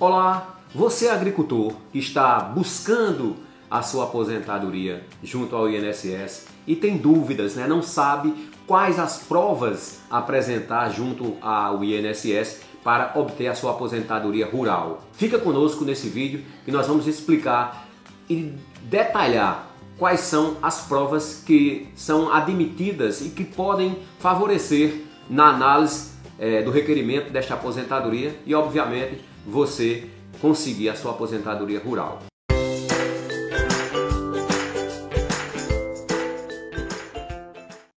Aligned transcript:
Olá, 0.00 0.60
você 0.72 1.06
é 1.06 1.10
agricultor 1.10 1.72
que 1.90 1.98
está 1.98 2.38
buscando 2.38 3.34
a 3.68 3.82
sua 3.82 4.04
aposentadoria 4.04 5.04
junto 5.24 5.56
ao 5.56 5.68
INSS 5.68 6.46
e 6.68 6.76
tem 6.76 6.96
dúvidas, 6.96 7.56
né? 7.56 7.66
não 7.66 7.82
sabe 7.82 8.32
quais 8.64 8.96
as 8.96 9.18
provas 9.18 9.98
apresentar 10.08 10.88
junto 10.90 11.36
ao 11.40 11.82
INSS 11.82 12.60
para 12.84 13.10
obter 13.16 13.48
a 13.48 13.56
sua 13.56 13.72
aposentadoria 13.72 14.46
rural. 14.46 15.02
Fica 15.14 15.36
conosco 15.36 15.84
nesse 15.84 16.08
vídeo 16.08 16.44
que 16.64 16.70
nós 16.70 16.86
vamos 16.86 17.08
explicar 17.08 17.88
e 18.30 18.54
detalhar 18.82 19.68
quais 19.98 20.20
são 20.20 20.58
as 20.62 20.82
provas 20.82 21.42
que 21.44 21.88
são 21.96 22.32
admitidas 22.32 23.20
e 23.20 23.30
que 23.30 23.42
podem 23.42 23.98
favorecer 24.20 25.02
na 25.28 25.46
análise 25.46 26.12
é, 26.38 26.62
do 26.62 26.70
requerimento 26.70 27.32
desta 27.32 27.54
aposentadoria 27.54 28.38
e, 28.46 28.54
obviamente, 28.54 29.26
você 29.48 30.04
conseguir 30.40 30.90
a 30.90 30.94
sua 30.94 31.12
aposentadoria 31.12 31.80
rural. 31.80 32.20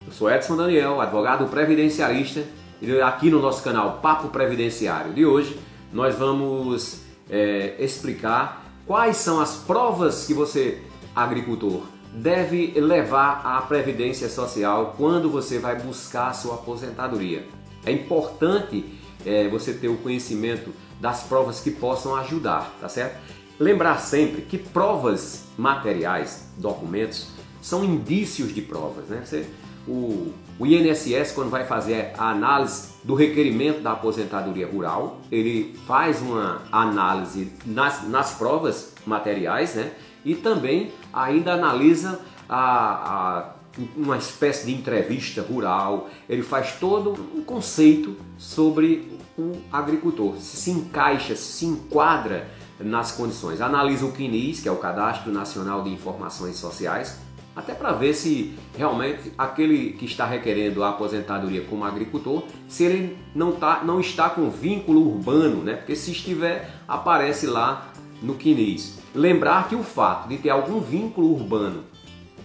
Eu 0.07 0.13
sou 0.13 0.31
Edson 0.31 0.57
Daniel, 0.57 1.01
advogado 1.01 1.49
previdenciarista, 1.49 2.45
e 2.81 3.01
aqui 3.01 3.29
no 3.31 3.43
nosso 3.43 3.63
canal 3.65 3.99
Papo 4.01 4.29
Previdenciário 4.29 5.13
de 5.13 5.27
hoje 5.27 5.59
nós 5.93 6.15
vamos 6.15 7.01
é, 7.29 7.75
explicar 7.81 8.65
quais 8.87 9.17
são 9.17 9.41
as 9.41 9.57
provas 9.57 10.27
que 10.27 10.33
você 10.33 10.81
agricultor 11.15 11.83
deve 12.13 12.73
levar 12.81 13.43
à 13.45 13.61
previdência 13.63 14.29
social 14.29 14.95
quando 14.97 15.29
você 15.29 15.59
vai 15.59 15.81
buscar 15.81 16.29
a 16.29 16.33
sua 16.33 16.55
aposentadoria. 16.55 17.45
É 17.85 17.93
importante 17.93 19.00
é, 19.25 19.49
você 19.49 19.73
ter 19.73 19.89
o 19.89 19.97
conhecimento 19.97 20.73
das 21.01 21.23
provas 21.23 21.61
que 21.61 21.71
possam 21.71 22.15
ajudar, 22.17 22.75
tá 22.81 22.89
certo? 22.89 23.19
Lembrar 23.59 23.99
sempre 23.99 24.43
que 24.43 24.57
provas 24.59 25.45
materiais, 25.57 26.49
documentos, 26.57 27.29
são 27.61 27.85
indícios 27.85 28.55
de 28.55 28.63
provas, 28.63 29.07
né? 29.09 29.23
Você, 29.25 29.47
o, 29.87 30.33
o 30.59 30.67
INSS, 30.67 31.33
quando 31.33 31.51
vai 31.51 31.67
fazer 31.67 32.13
a 32.17 32.31
análise 32.31 32.91
do 33.03 33.15
requerimento 33.15 33.81
da 33.81 33.93
aposentadoria 33.93 34.67
rural, 34.67 35.21
ele 35.31 35.75
faz 35.87 36.21
uma 36.21 36.63
análise 36.71 37.53
nas, 37.67 38.07
nas 38.09 38.35
provas 38.35 38.93
materiais, 39.07 39.75
né? 39.75 39.93
e 40.25 40.35
também 40.35 40.93
ainda 41.13 41.55
analisa 41.55 42.21
a, 42.49 42.59
a, 42.59 43.51
uma 43.97 44.17
espécie 44.17 44.67
de 44.67 44.73
entrevista 44.73 45.43
rural, 45.43 46.09
ele 46.29 46.43
faz 46.43 46.73
todo 46.79 47.13
um 47.35 47.43
conceito 47.43 48.17
sobre 48.39 49.19
o 49.39 49.57
agricultor, 49.73 50.37
se 50.37 50.71
encaixa, 50.71 51.35
se 51.35 51.53
se 51.53 51.67
enquadra 51.67 52.49
nas 52.79 53.13
condições. 53.13 53.61
Analisa 53.61 54.07
o 54.07 54.13
CNIS, 54.13 54.61
que 54.61 54.69
é 54.69 54.73
o 54.73 54.77
Cadastro 54.77 55.33
Nacional 55.33 55.83
de 55.83 55.91
Informações 55.91 56.57
Sociais, 56.57 57.19
até 57.55 57.75
para 57.75 57.93
ver 57.93 58.15
se 58.15 58.55
realmente 58.77 59.33
aquele 59.37 59.93
que 59.93 60.05
está 60.05 60.25
requerendo 60.25 60.83
a 60.83 60.91
aposentadoria 60.91 61.63
como 61.65 61.85
agricultor, 61.85 62.45
se 62.69 62.85
ele 62.85 63.19
não, 63.35 63.53
tá, 63.53 63.83
não 63.85 64.01
está 64.01 64.31
com 64.31 64.49
vínculo 64.49 65.07
urbano, 65.15 65.63
né? 65.63 65.75
Porque 65.75 65.97
se 65.97 66.13
estiver, 66.13 66.71
aparece 66.87 67.47
lá 67.47 67.91
no 68.23 68.35
CNIS. 68.35 68.99
Lembrar 69.15 69.69
que 69.69 69.75
o 69.75 69.83
fato 69.83 70.29
de 70.29 70.39
ter 70.39 70.51
algum 70.51 70.81
vínculo 70.81 71.33
urbano 71.33 71.85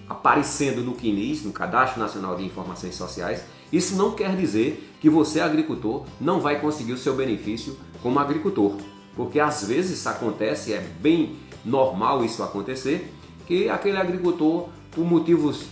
aparecendo 0.07 0.81
no 0.81 0.93
CNIS, 0.93 1.43
no 1.43 1.51
Cadastro 1.51 1.99
Nacional 1.99 2.35
de 2.35 2.43
Informações 2.43 2.95
Sociais, 2.95 3.43
isso 3.71 3.95
não 3.95 4.11
quer 4.11 4.35
dizer 4.35 4.95
que 5.01 5.09
você, 5.09 5.39
agricultor, 5.39 6.05
não 6.21 6.39
vai 6.39 6.59
conseguir 6.59 6.93
o 6.93 6.97
seu 6.97 7.15
benefício 7.15 7.77
como 8.01 8.19
agricultor. 8.19 8.77
Porque 9.15 9.39
às 9.39 9.65
vezes 9.67 10.05
acontece, 10.05 10.73
é 10.73 10.79
bem 10.79 11.35
normal 11.63 12.23
isso 12.23 12.43
acontecer, 12.43 13.11
que 13.47 13.69
aquele 13.69 13.97
agricultor, 13.97 14.69
por 14.91 15.05
motivos 15.05 15.65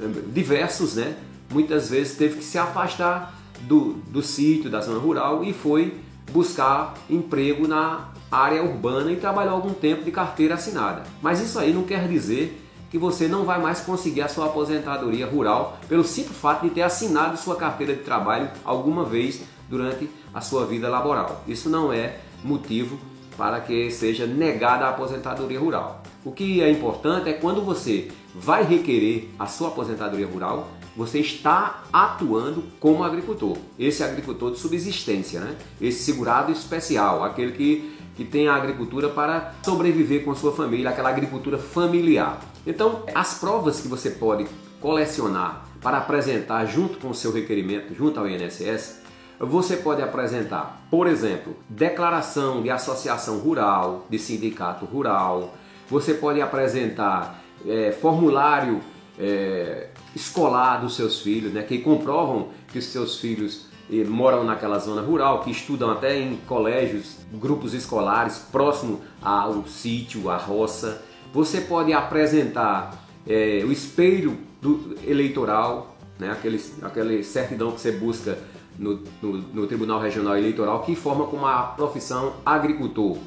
eh, 0.00 0.06
diversos, 0.32 0.94
né, 0.94 1.16
muitas 1.50 1.90
vezes 1.90 2.16
teve 2.16 2.36
que 2.36 2.44
se 2.44 2.58
afastar 2.58 3.34
do, 3.62 3.94
do 4.08 4.22
sítio, 4.22 4.70
da 4.70 4.80
zona 4.80 4.98
rural 4.98 5.44
e 5.44 5.52
foi 5.52 5.98
buscar 6.32 6.94
emprego 7.08 7.66
na 7.66 8.08
área 8.30 8.62
urbana 8.62 9.10
e 9.10 9.16
trabalhou 9.16 9.54
algum 9.54 9.74
tempo 9.74 10.04
de 10.04 10.10
carteira 10.10 10.54
assinada. 10.54 11.02
Mas 11.20 11.40
isso 11.40 11.58
aí 11.58 11.72
não 11.72 11.82
quer 11.82 12.06
dizer 12.06 12.69
que 12.90 12.98
você 12.98 13.28
não 13.28 13.44
vai 13.44 13.60
mais 13.60 13.80
conseguir 13.80 14.22
a 14.22 14.28
sua 14.28 14.46
aposentadoria 14.46 15.26
rural 15.26 15.78
pelo 15.88 16.04
simples 16.04 16.36
fato 16.36 16.64
de 16.68 16.70
ter 16.74 16.82
assinado 16.82 17.36
sua 17.38 17.56
carteira 17.56 17.94
de 17.94 18.02
trabalho 18.02 18.50
alguma 18.64 19.04
vez 19.04 19.42
durante 19.68 20.10
a 20.34 20.40
sua 20.40 20.66
vida 20.66 20.88
laboral. 20.88 21.44
Isso 21.46 21.70
não 21.70 21.92
é 21.92 22.18
motivo 22.42 22.98
para 23.36 23.60
que 23.60 23.90
seja 23.90 24.26
negada 24.26 24.84
a 24.84 24.90
aposentadoria 24.90 25.58
rural. 25.58 26.02
O 26.24 26.32
que 26.32 26.60
é 26.60 26.70
importante 26.70 27.28
é 27.28 27.32
quando 27.32 27.62
você 27.62 28.10
vai 28.34 28.64
requerer 28.64 29.30
a 29.38 29.46
sua 29.46 29.68
aposentadoria 29.68 30.26
rural, 30.26 30.68
você 30.96 31.20
está 31.20 31.84
atuando 31.92 32.64
como 32.78 33.04
agricultor. 33.04 33.56
Esse 33.78 34.02
agricultor 34.02 34.50
de 34.50 34.58
subsistência, 34.58 35.40
né? 35.40 35.56
Esse 35.80 36.02
segurado 36.02 36.52
especial, 36.52 37.24
aquele 37.24 37.52
que 37.52 38.00
que 38.20 38.24
tem 38.26 38.48
a 38.48 38.54
agricultura 38.54 39.08
para 39.08 39.54
sobreviver 39.62 40.24
com 40.24 40.34
sua 40.34 40.52
família, 40.52 40.90
aquela 40.90 41.08
agricultura 41.08 41.56
familiar. 41.56 42.38
Então, 42.66 43.04
as 43.14 43.38
provas 43.38 43.80
que 43.80 43.88
você 43.88 44.10
pode 44.10 44.46
colecionar 44.80 45.66
para 45.80 45.98
apresentar 45.98 46.66
junto 46.66 46.98
com 46.98 47.10
o 47.10 47.14
seu 47.14 47.32
requerimento, 47.32 47.94
junto 47.94 48.20
ao 48.20 48.28
INSS, 48.28 49.00
você 49.38 49.78
pode 49.78 50.02
apresentar, 50.02 50.86
por 50.90 51.06
exemplo, 51.06 51.56
declaração 51.68 52.62
de 52.62 52.70
associação 52.70 53.38
rural, 53.38 54.06
de 54.10 54.18
sindicato 54.18 54.84
rural, 54.84 55.54
você 55.88 56.12
pode 56.12 56.42
apresentar 56.42 57.42
é, 57.66 57.90
formulário 57.90 58.80
é, 59.18 59.88
escolar 60.14 60.82
dos 60.82 60.94
seus 60.94 61.20
filhos, 61.20 61.52
né, 61.52 61.62
que 61.62 61.78
comprovam 61.78 62.48
que 62.68 62.78
os 62.78 62.84
seus 62.86 63.18
filhos 63.18 63.68
moram 64.06 64.44
naquela 64.44 64.78
zona 64.78 65.02
rural, 65.02 65.40
que 65.40 65.50
estudam 65.50 65.90
até 65.90 66.16
em 66.16 66.36
colégios, 66.46 67.16
grupos 67.32 67.74
escolares 67.74 68.38
próximo 68.52 69.00
ao 69.20 69.66
sítio, 69.66 70.30
à 70.30 70.36
roça. 70.36 71.02
Você 71.32 71.60
pode 71.60 71.92
apresentar 71.92 73.04
é, 73.26 73.62
o 73.64 73.70
espelho 73.70 74.36
do 74.60 74.96
eleitoral, 75.06 75.96
né, 76.18 76.30
aquele, 76.30 76.60
aquele 76.82 77.22
certidão 77.22 77.72
que 77.72 77.80
você 77.80 77.92
busca 77.92 78.38
no, 78.78 79.02
no, 79.22 79.38
no 79.38 79.66
Tribunal 79.66 80.00
Regional 80.00 80.36
Eleitoral, 80.36 80.82
que 80.82 80.92
informa 80.92 81.26
como 81.26 81.46
a 81.46 81.62
profissão 81.62 82.34
agricultor. 82.44 83.18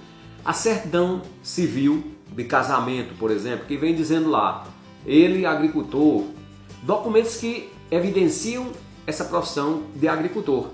A 0.44 0.52
certidão 0.52 1.22
civil 1.42 2.04
de 2.36 2.44
casamento, 2.44 3.16
por 3.18 3.32
exemplo, 3.32 3.66
que 3.66 3.78
vem 3.78 3.96
dizendo 3.96 4.30
lá, 4.30 4.66
ele 5.06 5.46
agricultor, 5.46 6.26
documentos 6.82 7.38
que 7.38 7.70
evidenciam 7.90 8.72
essa 9.06 9.26
profissão 9.26 9.84
de 9.96 10.08
agricultor. 10.08 10.70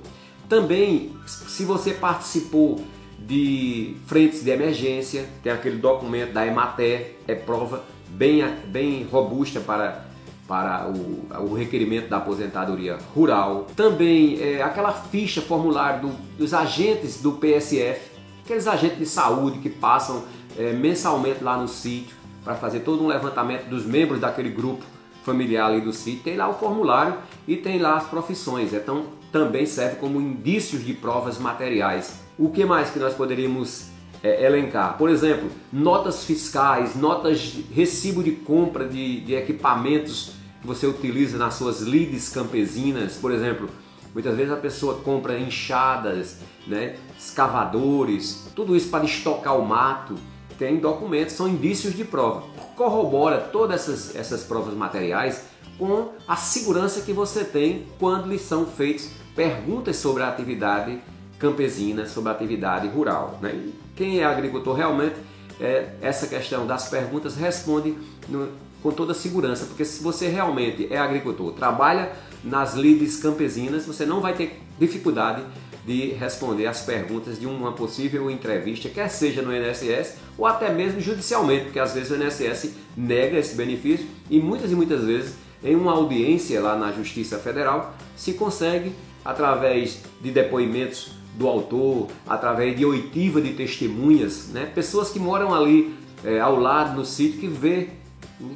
Também, 0.47 1.11
se 1.27 1.63
você 1.63 1.93
participou 1.93 2.83
de 3.27 3.95
frentes 4.05 4.43
de 4.43 4.49
emergência, 4.49 5.25
tem 5.43 5.51
aquele 5.51 5.77
documento 5.77 6.33
da 6.33 6.45
Emater, 6.45 7.17
é 7.27 7.35
prova 7.35 7.83
bem, 8.09 8.43
bem 8.67 9.03
robusta 9.03 9.59
para, 9.59 10.05
para 10.47 10.89
o, 10.89 11.27
o 11.49 11.53
requerimento 11.53 12.09
da 12.09 12.17
aposentadoria 12.17 12.97
rural. 13.13 13.67
Também 13.75 14.41
é, 14.41 14.61
aquela 14.61 14.91
ficha 14.91 15.41
formulário 15.41 16.09
do, 16.09 16.13
dos 16.37 16.53
agentes 16.53 17.21
do 17.21 17.33
PSF, 17.33 18.09
aqueles 18.43 18.67
agentes 18.67 18.97
de 18.97 19.05
saúde 19.05 19.59
que 19.59 19.69
passam 19.69 20.23
é, 20.57 20.73
mensalmente 20.73 21.43
lá 21.43 21.57
no 21.57 21.67
sítio 21.67 22.17
para 22.43 22.55
fazer 22.55 22.79
todo 22.79 23.03
um 23.03 23.07
levantamento 23.07 23.65
dos 23.65 23.85
membros 23.85 24.19
daquele 24.19 24.49
grupo 24.49 24.83
familiar 25.29 25.69
ali 25.69 25.81
do 25.81 25.93
sítio, 25.93 26.23
tem 26.23 26.35
lá 26.35 26.49
o 26.49 26.55
formulário 26.55 27.17
e 27.47 27.55
tem 27.55 27.77
lá 27.77 27.97
as 27.97 28.07
profissões. 28.07 28.73
Então 28.73 29.05
também 29.31 29.65
serve 29.65 29.97
como 29.97 30.19
indícios 30.19 30.83
de 30.83 30.93
provas 30.93 31.37
materiais. 31.37 32.19
O 32.37 32.49
que 32.49 32.65
mais 32.65 32.89
que 32.89 32.97
nós 32.97 33.13
poderíamos 33.13 33.89
é, 34.23 34.43
elencar? 34.45 34.97
Por 34.97 35.09
exemplo, 35.09 35.49
notas 35.71 36.23
fiscais, 36.23 36.95
notas 36.95 37.39
de 37.39 37.61
recibo 37.71 38.23
de 38.23 38.31
compra 38.31 38.87
de, 38.87 39.21
de 39.21 39.35
equipamentos 39.35 40.31
que 40.61 40.67
você 40.67 40.87
utiliza 40.87 41.37
nas 41.37 41.53
suas 41.53 41.81
lides 41.81 42.29
campesinas, 42.29 43.15
por 43.15 43.31
exemplo. 43.31 43.69
Muitas 44.11 44.35
vezes 44.35 44.51
a 44.51 44.57
pessoa 44.57 44.95
compra 45.01 45.37
enxadas, 45.39 46.39
né, 46.65 46.95
escavadores, 47.17 48.51
tudo 48.55 48.75
isso 48.75 48.89
para 48.89 49.05
estocar 49.05 49.55
o 49.55 49.63
mato 49.63 50.15
tem 50.59 50.77
documentos, 50.77 51.33
são 51.33 51.47
indícios 51.47 51.95
de 51.95 52.03
prova. 52.03 52.43
Corrobora 52.75 53.39
todas 53.39 53.81
essas, 53.81 54.15
essas 54.15 54.43
provas 54.43 54.73
materiais 54.75 55.45
com 55.77 56.09
a 56.27 56.35
segurança 56.35 57.01
que 57.01 57.13
você 57.13 57.45
tem 57.45 57.87
quando 57.97 58.27
lhe 58.27 58.37
são 58.37 58.65
feitas 58.65 59.09
perguntas 59.33 59.95
sobre 59.95 60.21
a 60.21 60.27
atividade 60.27 60.99
campesina, 61.39 62.05
sobre 62.05 62.29
a 62.29 62.33
atividade 62.33 62.89
rural. 62.89 63.39
Né? 63.41 63.71
Quem 63.95 64.19
é 64.19 64.25
agricultor 64.25 64.75
realmente, 64.75 65.15
é, 65.61 65.93
essa 66.01 66.27
questão 66.27 66.67
das 66.67 66.89
perguntas 66.89 67.37
responde 67.37 67.97
no, 68.27 68.49
com 68.83 68.91
toda 68.91 69.13
segurança, 69.13 69.65
porque 69.65 69.85
se 69.85 70.03
você 70.03 70.27
realmente 70.27 70.87
é 70.91 70.97
agricultor, 70.97 71.53
trabalha 71.53 72.11
nas 72.43 72.73
lides 72.73 73.17
campesinas, 73.17 73.85
você 73.85 74.05
não 74.05 74.19
vai 74.19 74.33
ter 74.33 74.61
dificuldade 74.77 75.41
de 75.85 76.09
responder 76.09 76.67
as 76.67 76.81
perguntas 76.81 77.39
de 77.39 77.45
uma 77.45 77.71
possível 77.71 78.29
entrevista, 78.29 78.89
quer 78.89 79.09
seja 79.09 79.41
no 79.41 79.55
INSS 79.55 80.15
ou 80.37 80.45
até 80.45 80.71
mesmo 80.73 80.99
judicialmente, 80.99 81.65
porque 81.65 81.79
às 81.79 81.93
vezes 81.93 82.11
o 82.11 82.15
INSS 82.15 82.73
nega 82.95 83.37
esse 83.37 83.55
benefício 83.55 84.05
e 84.29 84.39
muitas 84.39 84.71
e 84.71 84.75
muitas 84.75 85.03
vezes 85.03 85.35
em 85.63 85.75
uma 85.75 85.91
audiência 85.91 86.61
lá 86.61 86.75
na 86.75 86.91
Justiça 86.91 87.37
Federal 87.37 87.93
se 88.15 88.33
consegue 88.33 88.91
através 89.23 90.01
de 90.21 90.31
depoimentos 90.31 91.11
do 91.35 91.47
autor, 91.47 92.07
através 92.27 92.75
de 92.77 92.85
oitiva 92.85 93.41
de 93.41 93.53
testemunhas, 93.53 94.49
né? 94.49 94.69
pessoas 94.73 95.09
que 95.09 95.19
moram 95.19 95.53
ali 95.53 95.95
é, 96.23 96.39
ao 96.39 96.59
lado 96.59 96.97
no 96.97 97.05
sítio 97.05 97.39
que 97.39 97.47
vê, 97.47 97.89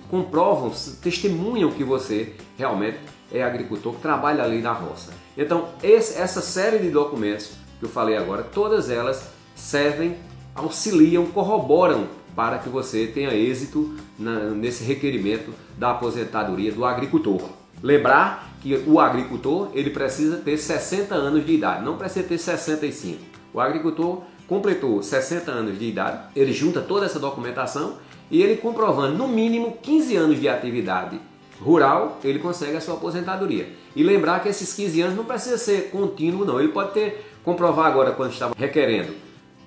comprovam, 0.10 0.72
testemunham 1.02 1.72
que 1.72 1.84
você 1.84 2.34
realmente 2.58 3.00
é 3.32 3.44
agricultor 3.44 3.94
que 3.94 4.02
trabalha 4.02 4.44
ali 4.44 4.62
na 4.62 4.72
roça. 4.72 5.12
Então, 5.38 5.70
esse, 5.82 6.20
essa 6.20 6.42
série 6.42 6.80
de 6.80 6.90
documentos 6.90 7.52
que 7.80 7.86
eu 7.86 7.90
falei 7.90 8.16
agora, 8.16 8.44
todas 8.44 8.90
elas 8.90 9.30
servem, 9.56 10.16
auxiliam, 10.56 11.26
corroboram 11.26 12.08
para 12.36 12.58
que 12.60 12.70
você 12.70 13.08
tenha 13.08 13.34
êxito 13.34 13.96
na, 14.18 14.52
nesse 14.52 14.84
requerimento 14.84 15.54
da 15.78 15.92
aposentadoria 15.92 16.72
do 16.72 16.86
agricultor. 16.86 17.42
Lembrar 17.82 18.54
que 18.62 18.84
o 18.88 19.00
agricultor 19.00 19.70
ele 19.74 19.90
precisa 19.90 20.38
ter 20.38 20.58
60 20.58 21.14
anos 21.14 21.46
de 21.46 21.54
idade, 21.54 21.84
não 21.84 21.98
precisa 21.98 22.26
ter 22.26 22.38
65. 22.38 23.20
O 23.54 23.60
agricultor 23.60 24.24
completou 24.48 25.04
60 25.04 25.52
anos 25.52 25.78
de 25.78 25.86
idade, 25.86 26.30
ele 26.36 26.54
junta 26.54 26.82
toda 26.82 27.06
essa 27.06 27.20
documentação 27.20 27.98
e 28.30 28.42
ele 28.42 28.58
comprovando 28.58 29.18
no 29.18 29.28
mínimo 29.28 29.78
15 29.82 30.16
anos 30.16 30.40
de 30.40 30.48
atividade 30.50 31.20
rural, 31.62 32.20
ele 32.24 32.40
consegue 32.40 32.76
a 32.76 32.82
sua 32.82 32.96
aposentadoria. 32.96 33.70
E 33.96 34.04
lembrar 34.04 34.42
que 34.42 34.50
esses 34.50 34.74
15 34.74 35.02
anos 35.02 35.16
não 35.16 35.24
precisa 35.24 35.58
ser 35.58 35.90
contínuo, 35.92 36.46
não. 36.46 36.60
Ele 36.60 36.70
pode 36.70 36.92
ter, 36.94 37.32
comprovar 37.44 37.88
agora 37.88 38.12
quando 38.12 38.32
estava 38.32 38.54
requerendo, 38.58 39.14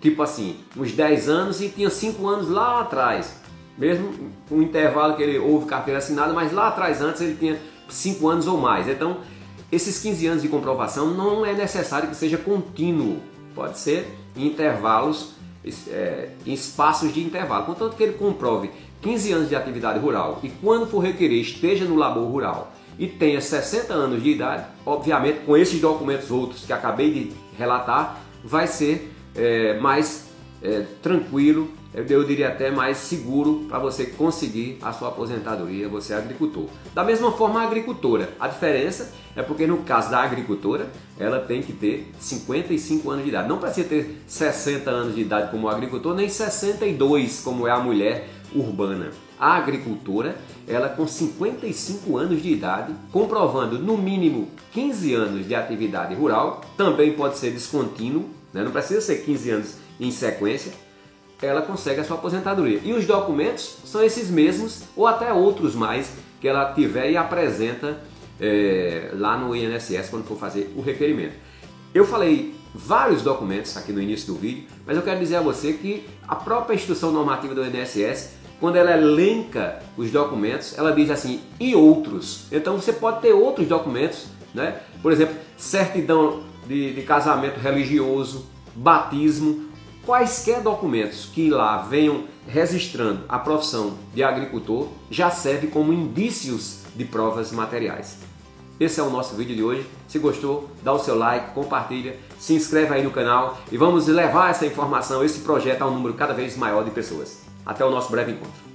tipo 0.00 0.22
assim, 0.22 0.56
uns 0.76 0.92
10 0.92 1.28
anos 1.28 1.60
e 1.60 1.68
tinha 1.68 1.88
5 1.88 2.26
anos 2.26 2.48
lá 2.48 2.80
atrás. 2.80 3.40
Mesmo 3.78 4.12
um 4.50 4.62
intervalo 4.62 5.16
que 5.16 5.22
ele 5.22 5.38
houve 5.38 5.66
carteira 5.66 5.98
assinada, 5.98 6.32
mas 6.32 6.52
lá 6.52 6.68
atrás 6.68 7.00
antes 7.00 7.20
ele 7.20 7.36
tinha 7.36 7.58
5 7.88 8.28
anos 8.28 8.46
ou 8.46 8.58
mais. 8.58 8.88
Então, 8.88 9.18
esses 9.70 9.98
15 9.98 10.26
anos 10.26 10.42
de 10.42 10.48
comprovação 10.48 11.10
não 11.10 11.44
é 11.44 11.52
necessário 11.52 12.08
que 12.08 12.16
seja 12.16 12.38
contínuo. 12.38 13.20
Pode 13.54 13.78
ser 13.78 14.06
em 14.36 14.46
intervalos, 14.46 15.35
é, 15.88 16.30
em 16.46 16.52
espaços 16.52 17.12
de 17.12 17.20
intervalo. 17.20 17.66
Contanto 17.66 17.96
que 17.96 18.02
ele 18.02 18.12
comprove 18.14 18.70
15 19.02 19.32
anos 19.32 19.48
de 19.48 19.56
atividade 19.56 19.98
rural 19.98 20.40
e 20.42 20.48
quando 20.48 20.86
for 20.86 21.00
requerer 21.00 21.40
esteja 21.40 21.84
no 21.84 21.96
labor 21.96 22.30
rural 22.30 22.72
e 22.98 23.06
tenha 23.06 23.40
60 23.40 23.92
anos 23.92 24.22
de 24.22 24.30
idade, 24.30 24.64
obviamente 24.84 25.40
com 25.44 25.56
esses 25.56 25.80
documentos 25.80 26.30
outros 26.30 26.64
que 26.64 26.72
acabei 26.72 27.12
de 27.12 27.32
relatar, 27.58 28.20
vai 28.42 28.66
ser 28.66 29.12
é, 29.34 29.78
mais 29.78 30.26
é, 30.62 30.84
tranquilo, 31.02 31.70
eu 31.94 32.24
diria 32.24 32.48
até 32.48 32.70
mais 32.70 32.98
seguro 32.98 33.66
para 33.68 33.78
você 33.78 34.06
conseguir 34.06 34.78
a 34.82 34.92
sua 34.92 35.08
aposentadoria, 35.08 35.88
você 35.88 36.12
é 36.12 36.16
agricultor. 36.16 36.66
Da 36.94 37.02
mesma 37.02 37.32
forma 37.32 37.60
a 37.60 37.64
agricultora, 37.64 38.30
a 38.38 38.48
diferença 38.48 39.12
é 39.34 39.42
porque 39.42 39.66
no 39.66 39.78
caso 39.78 40.10
da 40.10 40.20
agricultora, 40.20 40.90
ela 41.18 41.40
tem 41.40 41.62
que 41.62 41.72
ter 41.72 42.10
55 42.18 43.10
anos 43.10 43.24
de 43.24 43.30
idade. 43.30 43.48
Não 43.48 43.58
precisa 43.58 43.88
ter 43.88 44.22
60 44.26 44.90
anos 44.90 45.14
de 45.14 45.20
idade 45.20 45.50
como 45.50 45.68
agricultor, 45.68 46.14
nem 46.14 46.28
62 46.28 47.40
como 47.40 47.66
é 47.66 47.70
a 47.70 47.78
mulher 47.78 48.28
urbana. 48.54 49.10
A 49.38 49.56
agricultora, 49.56 50.36
ela 50.66 50.88
com 50.88 51.06
55 51.06 52.16
anos 52.16 52.42
de 52.42 52.50
idade, 52.50 52.94
comprovando 53.12 53.78
no 53.78 53.98
mínimo 53.98 54.48
15 54.72 55.14
anos 55.14 55.46
de 55.46 55.54
atividade 55.54 56.14
rural, 56.14 56.62
também 56.76 57.12
pode 57.12 57.36
ser 57.36 57.50
descontínuo, 57.50 58.30
né? 58.52 58.62
não 58.62 58.72
precisa 58.72 59.00
ser 59.02 59.16
15 59.16 59.50
anos 59.50 59.74
em 60.00 60.10
sequência, 60.10 60.72
ela 61.42 61.62
consegue 61.62 62.00
a 62.00 62.04
sua 62.04 62.16
aposentadoria. 62.16 62.80
E 62.82 62.92
os 62.92 63.06
documentos 63.06 63.78
são 63.84 64.02
esses 64.02 64.30
mesmos, 64.30 64.82
ou 64.96 65.06
até 65.06 65.32
outros 65.32 65.74
mais, 65.74 66.12
que 66.40 66.48
ela 66.48 66.72
tiver 66.72 67.10
e 67.10 67.16
apresenta 67.16 67.98
é, 68.40 69.10
lá 69.14 69.36
no 69.36 69.54
INSS 69.54 70.08
quando 70.10 70.24
for 70.24 70.38
fazer 70.38 70.72
o 70.76 70.80
requerimento. 70.80 71.34
Eu 71.94 72.04
falei 72.04 72.54
vários 72.74 73.22
documentos 73.22 73.76
aqui 73.76 73.92
no 73.92 74.00
início 74.00 74.32
do 74.32 74.38
vídeo, 74.38 74.64
mas 74.86 74.96
eu 74.96 75.02
quero 75.02 75.18
dizer 75.18 75.36
a 75.36 75.40
você 75.40 75.72
que 75.72 76.06
a 76.28 76.36
própria 76.36 76.74
instrução 76.74 77.10
normativa 77.10 77.54
do 77.54 77.64
INSS, 77.64 78.34
quando 78.60 78.76
ela 78.76 78.92
elenca 78.92 79.82
os 79.96 80.10
documentos, 80.10 80.76
ela 80.76 80.92
diz 80.92 81.10
assim, 81.10 81.40
e 81.58 81.74
outros. 81.74 82.46
Então 82.52 82.76
você 82.76 82.92
pode 82.92 83.20
ter 83.22 83.32
outros 83.32 83.66
documentos, 83.66 84.26
né? 84.54 84.80
por 85.02 85.12
exemplo, 85.12 85.36
certidão 85.56 86.42
de, 86.66 86.92
de 86.92 87.02
casamento 87.02 87.58
religioso, 87.58 88.46
batismo, 88.74 89.66
quaisquer 90.06 90.62
documentos 90.62 91.26
que 91.34 91.50
lá 91.50 91.78
venham 91.78 92.24
registrando 92.46 93.24
a 93.28 93.40
profissão 93.40 93.94
de 94.14 94.22
agricultor 94.22 94.88
já 95.10 95.30
serve 95.30 95.66
como 95.66 95.92
indícios 95.92 96.84
de 96.94 97.04
provas 97.04 97.50
materiais. 97.50 98.18
Esse 98.78 99.00
é 99.00 99.02
o 99.02 99.10
nosso 99.10 99.34
vídeo 99.34 99.56
de 99.56 99.62
hoje. 99.64 99.86
Se 100.06 100.18
gostou, 100.18 100.70
dá 100.82 100.92
o 100.92 100.98
seu 100.98 101.18
like, 101.18 101.52
compartilha, 101.52 102.16
se 102.38 102.54
inscreve 102.54 102.94
aí 102.94 103.02
no 103.02 103.10
canal 103.10 103.58
e 103.72 103.76
vamos 103.76 104.06
levar 104.06 104.50
essa 104.50 104.64
informação, 104.64 105.24
esse 105.24 105.40
projeto 105.40 105.82
a 105.82 105.86
um 105.86 105.94
número 105.94 106.14
cada 106.14 106.32
vez 106.32 106.56
maior 106.56 106.84
de 106.84 106.90
pessoas. 106.92 107.42
Até 107.64 107.84
o 107.84 107.90
nosso 107.90 108.10
breve 108.10 108.32
encontro. 108.32 108.65